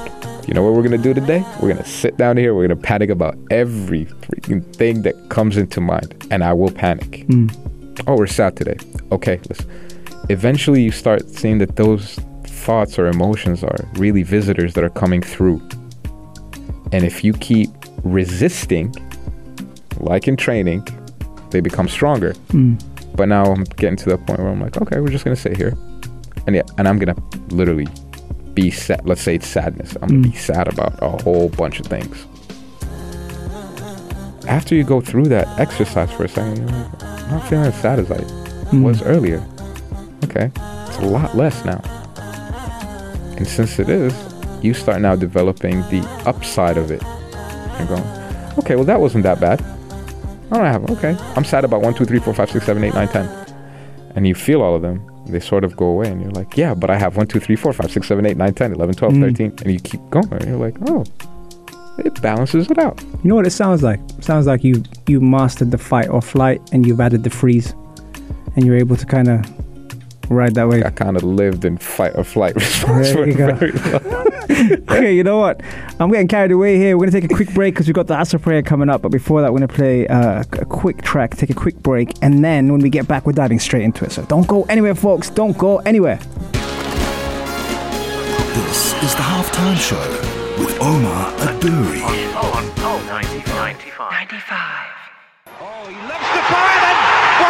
[0.49, 1.45] You know what we're to do today?
[1.61, 2.55] We're to sit down here.
[2.55, 6.27] We're to panic about every freaking thing that comes into mind.
[6.31, 7.27] And I will panic.
[7.27, 7.49] Hmm.
[8.07, 8.79] Oh, we're sad today.
[9.13, 9.71] Okay, listen.
[10.31, 15.21] Eventually, you start seeing that those thoughts or emotions are really visitors that are coming
[15.21, 15.61] through.
[16.93, 17.69] And if you keep
[18.03, 18.95] resisting,
[19.99, 20.89] like in training,
[21.51, 22.33] they become stronger.
[22.53, 22.77] Hmm.
[23.15, 25.59] But now I'm getting to the point where I'm like, okay, we're just gonna sit
[25.59, 25.77] here,
[26.47, 27.17] and yeah, and I'm gonna
[27.49, 27.87] literally
[28.61, 29.07] be sad.
[29.07, 29.97] Let's say it's sadness.
[30.03, 30.37] I'm gonna be mm.
[30.37, 32.27] sad about a whole bunch of things.
[34.49, 37.81] After you go through that exercise for a second, you're like, I'm not feeling as
[37.81, 38.83] sad as I mm.
[38.83, 39.47] was earlier.
[40.25, 40.51] Okay,
[40.89, 41.81] it's a lot less now.
[43.37, 44.13] And since it is,
[44.63, 47.03] you start now developing the upside of it.
[47.79, 48.03] You're going,
[48.59, 49.63] okay, well that wasn't that bad.
[50.51, 51.17] I don't have okay.
[51.37, 53.27] I'm sad about one, two, three, four, five, six, seven, eight, nine, ten,
[54.17, 54.99] and you feel all of them.
[55.29, 57.57] They sort of go away, and you're like, yeah, but I have one, two, three,
[57.57, 59.23] four, five, six, seven, eight, nine, ten, eleven, twelve, hmm.
[59.23, 60.33] thirteen, and you keep going.
[60.33, 61.05] And you're like, oh,
[61.99, 63.03] it balances it out.
[63.23, 64.01] You know what it sounds like?
[64.19, 67.75] It sounds like you you mastered the fight or flight and you've added the freeze.
[68.59, 69.45] and you're able to kind of
[70.31, 70.83] ride that way.
[70.85, 73.55] I kind of lived in fight or flight response There for you go.
[73.55, 73.73] very
[74.11, 74.27] long.
[74.89, 75.61] okay, you know what?
[76.01, 76.97] I'm getting carried away here.
[76.97, 79.03] We're going to take a quick break because we've got the Asr prayer coming up.
[79.03, 82.15] But before that, we're going to play uh, a quick track, take a quick break,
[82.23, 84.13] and then when we get back, we're diving straight into it.
[84.13, 85.31] So don't go anywhere, folks.
[85.31, 86.19] Don't go anywhere.
[88.59, 89.99] This is the halftime show
[90.63, 92.03] with Omar Adouri.
[92.03, 93.59] On, on Pulse 95.
[93.97, 94.87] 95.
[95.61, 96.97] Oh, he loves the fire then.
[97.39, 97.48] What a goal!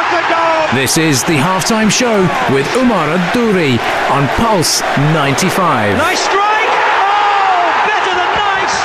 [0.75, 2.21] This is the halftime show
[2.55, 3.79] with Umar Adouri
[4.11, 4.81] on Pulse
[5.12, 5.97] 95.
[5.97, 6.44] Nice strike.
[6.44, 8.77] Oh, better than nice.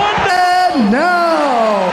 [0.00, 0.80] Wonderful.
[0.80, 1.90] And now,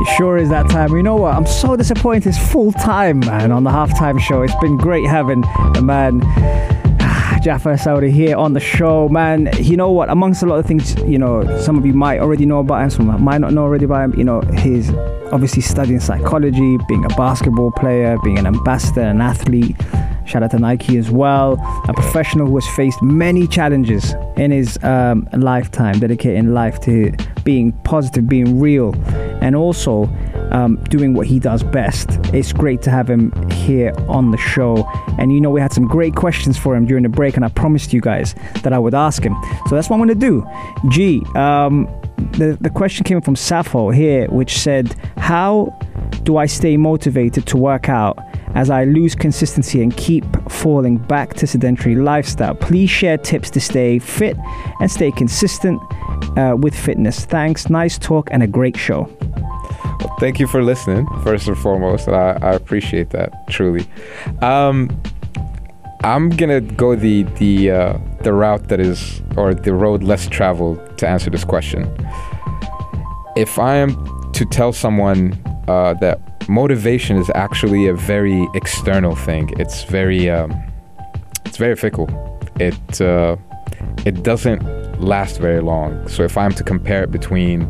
[0.00, 0.92] It sure is that time.
[0.94, 1.34] You know what?
[1.34, 2.28] I'm so disappointed.
[2.28, 4.42] It's full time, man, on the halftime show.
[4.42, 5.40] It's been great having
[5.72, 6.20] the man.
[7.42, 9.48] Gaafar Elsouri here on the show, man.
[9.58, 10.08] You know what?
[10.08, 12.90] Amongst a lot of things, you know, some of you might already know about him,
[12.90, 14.18] some might not know already about him.
[14.18, 14.90] You know, he's
[15.32, 19.76] obviously studying psychology, being a basketball player, being an ambassador, an athlete.
[20.26, 21.54] Shout out to Nike as well.
[21.88, 27.12] A professional who has faced many challenges in his um, lifetime, dedicating life to
[27.46, 28.94] being positive, being real,
[29.40, 30.04] and also
[30.50, 32.10] um, doing what he does best.
[32.34, 34.84] It's great to have him here on the show.
[35.18, 37.48] And you know, we had some great questions for him during the break, and I
[37.48, 39.34] promised you guys that I would ask him.
[39.68, 40.46] So that's what I'm going to do.
[40.90, 41.86] G, um,
[42.32, 45.78] the, the question came from Sappho here, which said, How
[46.24, 48.18] do I stay motivated to work out
[48.56, 52.54] as I lose consistency and keep falling back to sedentary lifestyle?
[52.54, 54.36] Please share tips to stay fit
[54.80, 55.80] and stay consistent
[56.36, 57.24] uh, with fitness.
[57.26, 57.70] Thanks.
[57.70, 59.08] Nice talk and a great show.
[60.00, 62.06] Well, thank you for listening, first and foremost.
[62.06, 63.86] And I, I appreciate that, truly.
[64.40, 64.90] Um,
[66.02, 70.98] I'm gonna go the the uh, the route that is, or the road less traveled
[70.98, 71.84] to answer this question.
[73.36, 75.32] If I am to tell someone
[75.68, 80.54] uh, that motivation is actually a very external thing, it's very um,
[81.44, 82.08] it's very fickle.
[82.60, 83.36] It uh,
[84.04, 84.62] it doesn't
[85.00, 86.06] last very long.
[86.08, 87.62] So if I'm to compare it between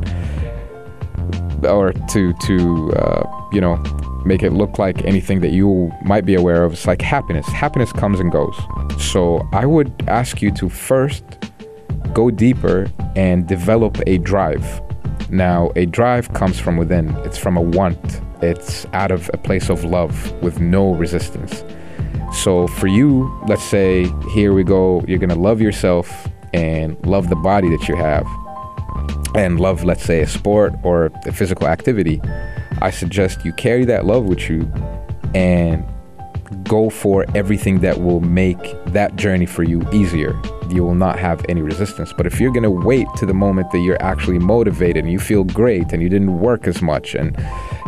[1.64, 3.76] or to to uh, you know
[4.24, 7.46] make it look like anything that you might be aware of it's like happiness.
[7.46, 8.56] Happiness comes and goes.
[8.98, 11.24] So i would ask you to first
[12.12, 14.82] go deeper and develop a drive.
[15.30, 17.14] Now a drive comes from within.
[17.24, 21.64] It's from a want it's out of a place of love with no resistance.
[22.32, 27.36] So for you let's say here we go you're gonna love yourself and love the
[27.36, 28.26] body that you have
[29.36, 32.20] and love, let's say, a sport or a physical activity,
[32.80, 34.70] I suggest you carry that love with you
[35.34, 35.84] and
[36.64, 40.40] go for everything that will make that journey for you easier.
[40.68, 42.12] You will not have any resistance.
[42.12, 45.18] But if you're going to wait to the moment that you're actually motivated and you
[45.18, 47.36] feel great and you didn't work as much and,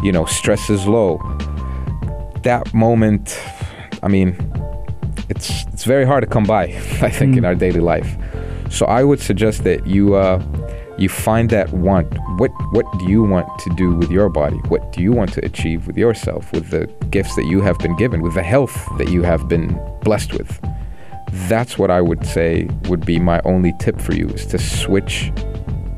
[0.02, 1.18] you know, stress is low,
[2.42, 3.38] that moment,
[4.02, 4.36] I mean,
[5.28, 6.64] it's it's very hard to come by,
[7.02, 8.16] I think, in our daily life.
[8.70, 10.38] So I would suggest that you uh,
[10.98, 12.12] you find that want.
[12.38, 14.56] What what do you want to do with your body?
[14.68, 17.96] What do you want to achieve with yourself, with the gifts that you have been
[17.96, 20.60] given, with the health that you have been blessed with?
[21.48, 25.30] That's what I would say would be my only tip for you is to switch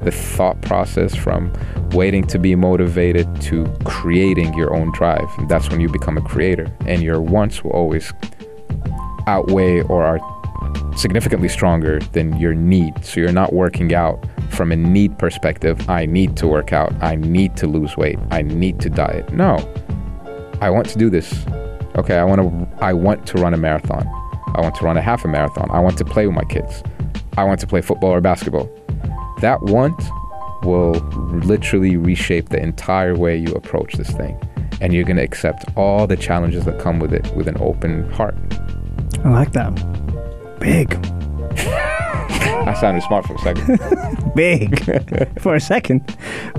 [0.02, 1.52] the thought process from
[1.92, 5.28] waiting to be motivated to creating your own drive.
[5.38, 6.66] And that's when you become a creator.
[6.86, 8.12] And your wants will always
[9.26, 10.39] outweigh or are
[10.96, 13.04] significantly stronger than your need.
[13.04, 15.88] So you're not working out from a need perspective.
[15.88, 16.92] I need to work out.
[17.02, 18.18] I need to lose weight.
[18.30, 19.32] I need to diet.
[19.32, 19.56] No.
[20.60, 21.46] I want to do this.
[21.96, 24.06] Okay, I want to I want to run a marathon.
[24.54, 25.70] I want to run a half a marathon.
[25.70, 26.82] I want to play with my kids.
[27.36, 28.68] I want to play football or basketball.
[29.40, 30.02] That want
[30.62, 30.92] will
[31.44, 34.38] literally reshape the entire way you approach this thing.
[34.80, 38.10] And you're going to accept all the challenges that come with it with an open
[38.12, 38.34] heart.
[39.24, 39.72] I like that.
[40.60, 40.94] Big.
[41.56, 44.32] I sounded smart for a second.
[44.36, 45.40] Big.
[45.40, 46.16] For a second.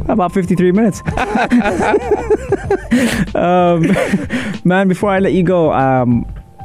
[0.07, 1.01] About 53 minutes.
[3.35, 3.81] um,
[4.65, 6.23] man, before I let you go, um,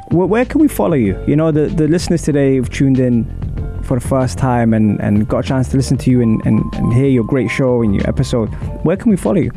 [0.09, 1.21] wh- where can we follow you?
[1.27, 3.25] You know, the, the listeners today have tuned in
[3.83, 6.61] for the first time and, and got a chance to listen to you and, and,
[6.73, 8.47] and hear your great show and your episode.
[8.83, 9.51] Where can we follow you?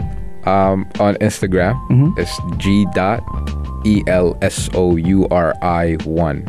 [0.47, 1.77] um, on Instagram,
[2.19, 3.23] it's G dot
[3.85, 6.47] E L S O U R I one.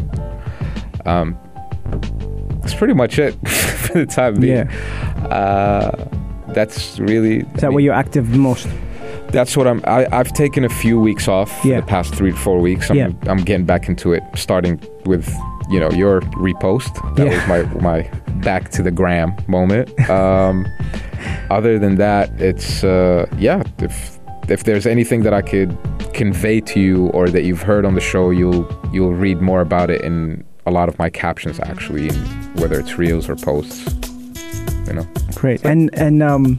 [1.05, 1.37] Um,
[2.61, 4.67] that's pretty much it for the time being.
[5.29, 5.91] Uh,
[6.49, 7.39] that's really.
[7.55, 8.67] Is that where you're active most?
[9.29, 9.81] That's what I'm.
[9.85, 11.79] I, I've taken a few weeks off Yeah.
[11.79, 12.89] the past three to four weeks.
[12.89, 13.09] I'm, Yeah.
[13.27, 15.33] I'm getting back into it, starting with
[15.69, 16.93] you know your repost.
[17.15, 17.35] That Yeah.
[17.55, 18.01] was my my
[18.41, 19.89] back to the gram moment.
[20.09, 20.67] Um,
[21.49, 23.63] other than that, it's uh, yeah.
[23.79, 25.77] If if there's anything that I could
[26.13, 29.89] convey to you or that you've heard on the show, you'll you'll read more about
[29.89, 32.09] it in a lot of my captions actually,
[32.61, 33.85] whether it's reels or posts.
[34.87, 35.07] You know.
[35.35, 35.63] Great.
[35.65, 36.57] And and um,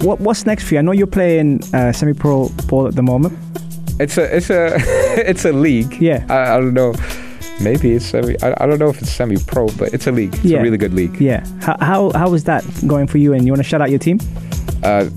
[0.00, 0.78] what what's next for you?
[0.78, 3.36] I know you're playing uh, semi-pro ball at the moment.
[3.98, 4.74] It's a it's a
[5.28, 6.00] it's a league.
[6.00, 6.24] Yeah.
[6.28, 6.94] I, I don't know.
[7.60, 8.36] Maybe it's semi.
[8.42, 10.34] I, I don't know if it's semi-pro, but it's a league.
[10.34, 10.58] It's Yeah.
[10.58, 11.18] a really good league.
[11.20, 11.44] Yeah.
[11.60, 13.32] How how how is that going for you?
[13.32, 14.18] And you want to shout out your team?
[14.86, 15.10] Uh,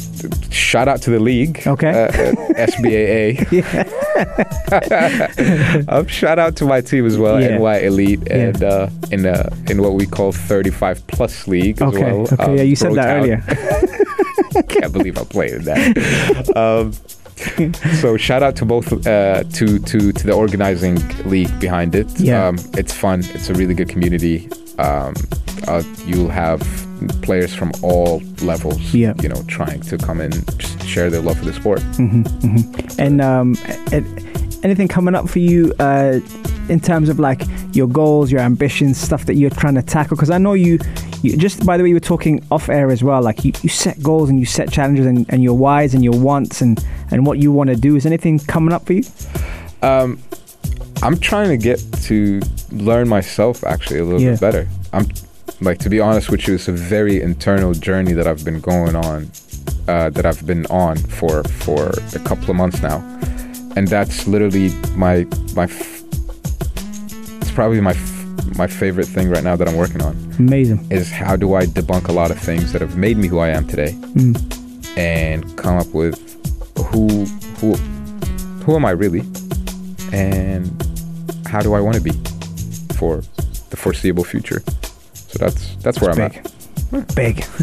[0.49, 1.61] shout out to the league.
[1.67, 1.89] Okay.
[1.89, 3.45] Uh, uh, SBAA.
[5.87, 7.57] um, shout out to my team as well, Yeah.
[7.57, 8.35] NY Elite, Yeah.
[8.35, 12.03] and uh, in uh, in what we call 35 plus league as Okay.
[12.11, 12.21] well.
[12.33, 12.35] okay.
[12.43, 13.19] um, yeah, you said that Brotown.
[13.19, 14.63] earlier.
[14.69, 16.49] Can't believe I played in that.
[16.55, 16.93] Um,
[18.01, 20.97] so shout out to both uh, to to to the organizing
[21.29, 22.07] league behind it.
[22.19, 22.47] Yeah.
[22.47, 23.19] Um, it's fun.
[23.33, 24.49] It's a really good community.
[24.77, 25.13] Um,
[25.67, 26.61] uh, you'll have
[27.21, 28.93] players from all levels.
[28.93, 29.13] Yeah.
[29.21, 30.33] You know, trying to come and
[30.83, 31.81] share their love for the sport.
[32.99, 33.55] And um,
[33.91, 34.03] a-
[34.63, 36.19] anything coming up for you uh,
[36.69, 37.41] in terms of like
[37.73, 40.15] your goals, your ambitions, stuff that you're trying to tackle?
[40.15, 40.79] Because I know you,
[41.21, 43.21] you just by the way, you were talking off air as well.
[43.21, 46.19] Like you, you set goals and you set challenges and, and your whys and your
[46.19, 47.95] wants and, and what you want to do.
[47.95, 49.03] Is anything coming up for you?
[49.81, 50.19] Um,
[51.01, 52.41] I'm trying to get to
[52.71, 54.31] learn myself actually a little Yeah.
[54.31, 54.67] bit better.
[54.91, 55.07] I'm
[55.61, 58.95] like to be honest with you, it's a very internal journey that I've been going
[58.95, 59.29] on,
[59.87, 62.99] uh, that I've been on for for a couple of months now,
[63.75, 65.63] and that's literally my my.
[65.63, 66.03] F-
[67.41, 70.87] it's probably my f- my favorite thing right now that I'm working on Amazing.
[70.91, 73.49] is how do I debunk a lot of things that have made me who I
[73.49, 74.97] am today, mm.
[74.97, 76.17] and come up with
[76.91, 77.25] who
[77.59, 77.75] who
[78.63, 79.21] who am I really,
[80.11, 80.67] and
[81.47, 82.11] how do I want to be
[82.95, 83.21] for
[83.69, 84.61] the foreseeable future.
[85.13, 86.37] So that's that's where I'm big.
[86.37, 86.51] at.
[87.15, 87.45] Big.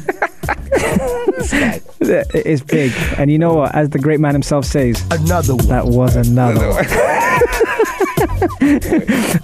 [2.01, 2.93] it's big.
[3.19, 3.75] And you know what?
[3.75, 5.67] As the great man himself says, Another one.
[5.69, 6.85] that was another one.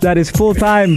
[0.00, 0.96] that is full time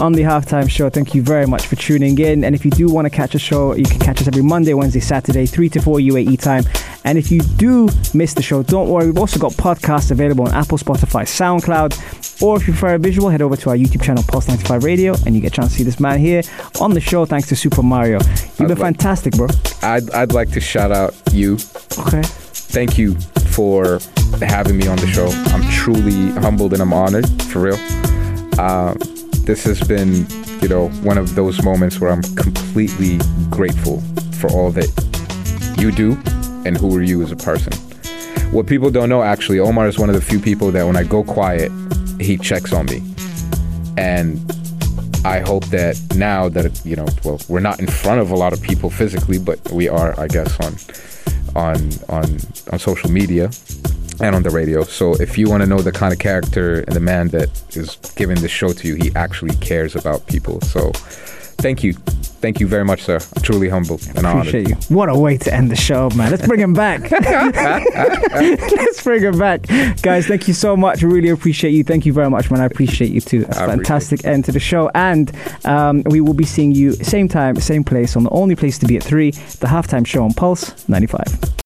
[0.00, 0.88] on the halftime show.
[0.90, 2.44] Thank you very much for tuning in.
[2.44, 4.74] And if you do want to catch a show, you can catch us every Monday,
[4.74, 6.64] Wednesday, Saturday, 3 to 4 UAE time.
[7.04, 9.06] And if you do miss the show, don't worry.
[9.06, 12.42] We've also got podcasts available on Apple, Spotify, SoundCloud.
[12.42, 15.14] Or if you prefer a visual, head over to our YouTube channel, Pulse 95 Radio,
[15.24, 16.42] and you get a chance to see this man here
[16.80, 18.18] on the show thanks to Super Mario.
[18.20, 19.48] You've been like- fantastic, bro.
[19.82, 21.54] I'd I'd like to shout out you.
[21.98, 22.22] Okay.
[22.24, 23.14] Thank you
[23.54, 24.00] for
[24.42, 25.28] having me on the show.
[25.54, 27.78] I'm truly humbled and I'm honored for real.
[28.58, 28.94] Uh,
[29.46, 30.26] this has been,
[30.60, 33.18] you know, one of those moments where I'm completely
[33.48, 34.00] grateful
[34.40, 34.90] for all that
[35.78, 36.18] you do
[36.66, 37.72] and who are you as a person.
[38.50, 41.04] What people don't know, actually, Omar is one of the few people that when I
[41.04, 41.70] go quiet,
[42.20, 43.02] he checks on me.
[43.96, 44.40] And
[45.24, 48.52] I hope that now that, you know, well, we're not in front of a lot
[48.52, 50.74] of people physically, but we are, I guess, on
[51.54, 51.76] on
[52.08, 52.38] on
[52.72, 53.48] on social media
[54.20, 54.82] and on the radio.
[54.84, 57.96] So if you want to know the kind of character and the man that is
[58.16, 60.60] giving the show to you, he actually cares about people.
[60.62, 60.92] So
[61.58, 61.94] thank you.
[62.38, 63.18] Thank you very much, sir.
[63.34, 64.48] I'm truly humbled and honored.
[64.48, 64.94] Appreciate you.
[64.94, 66.30] What a way to end the show, man.
[66.30, 67.10] Let's bring him back.
[67.10, 69.66] Let's bring him back.
[70.02, 71.02] Guys, thank you so much.
[71.02, 71.82] Really appreciate you.
[71.82, 72.60] Thank you very much, man.
[72.60, 73.44] I appreciate you too.
[73.44, 74.90] That's a fantastic end to the show.
[74.94, 75.32] And
[75.64, 78.86] um, we will be seeing you same time, same place on the only place to
[78.86, 81.65] be at 3, the halftime show on Pulse 95.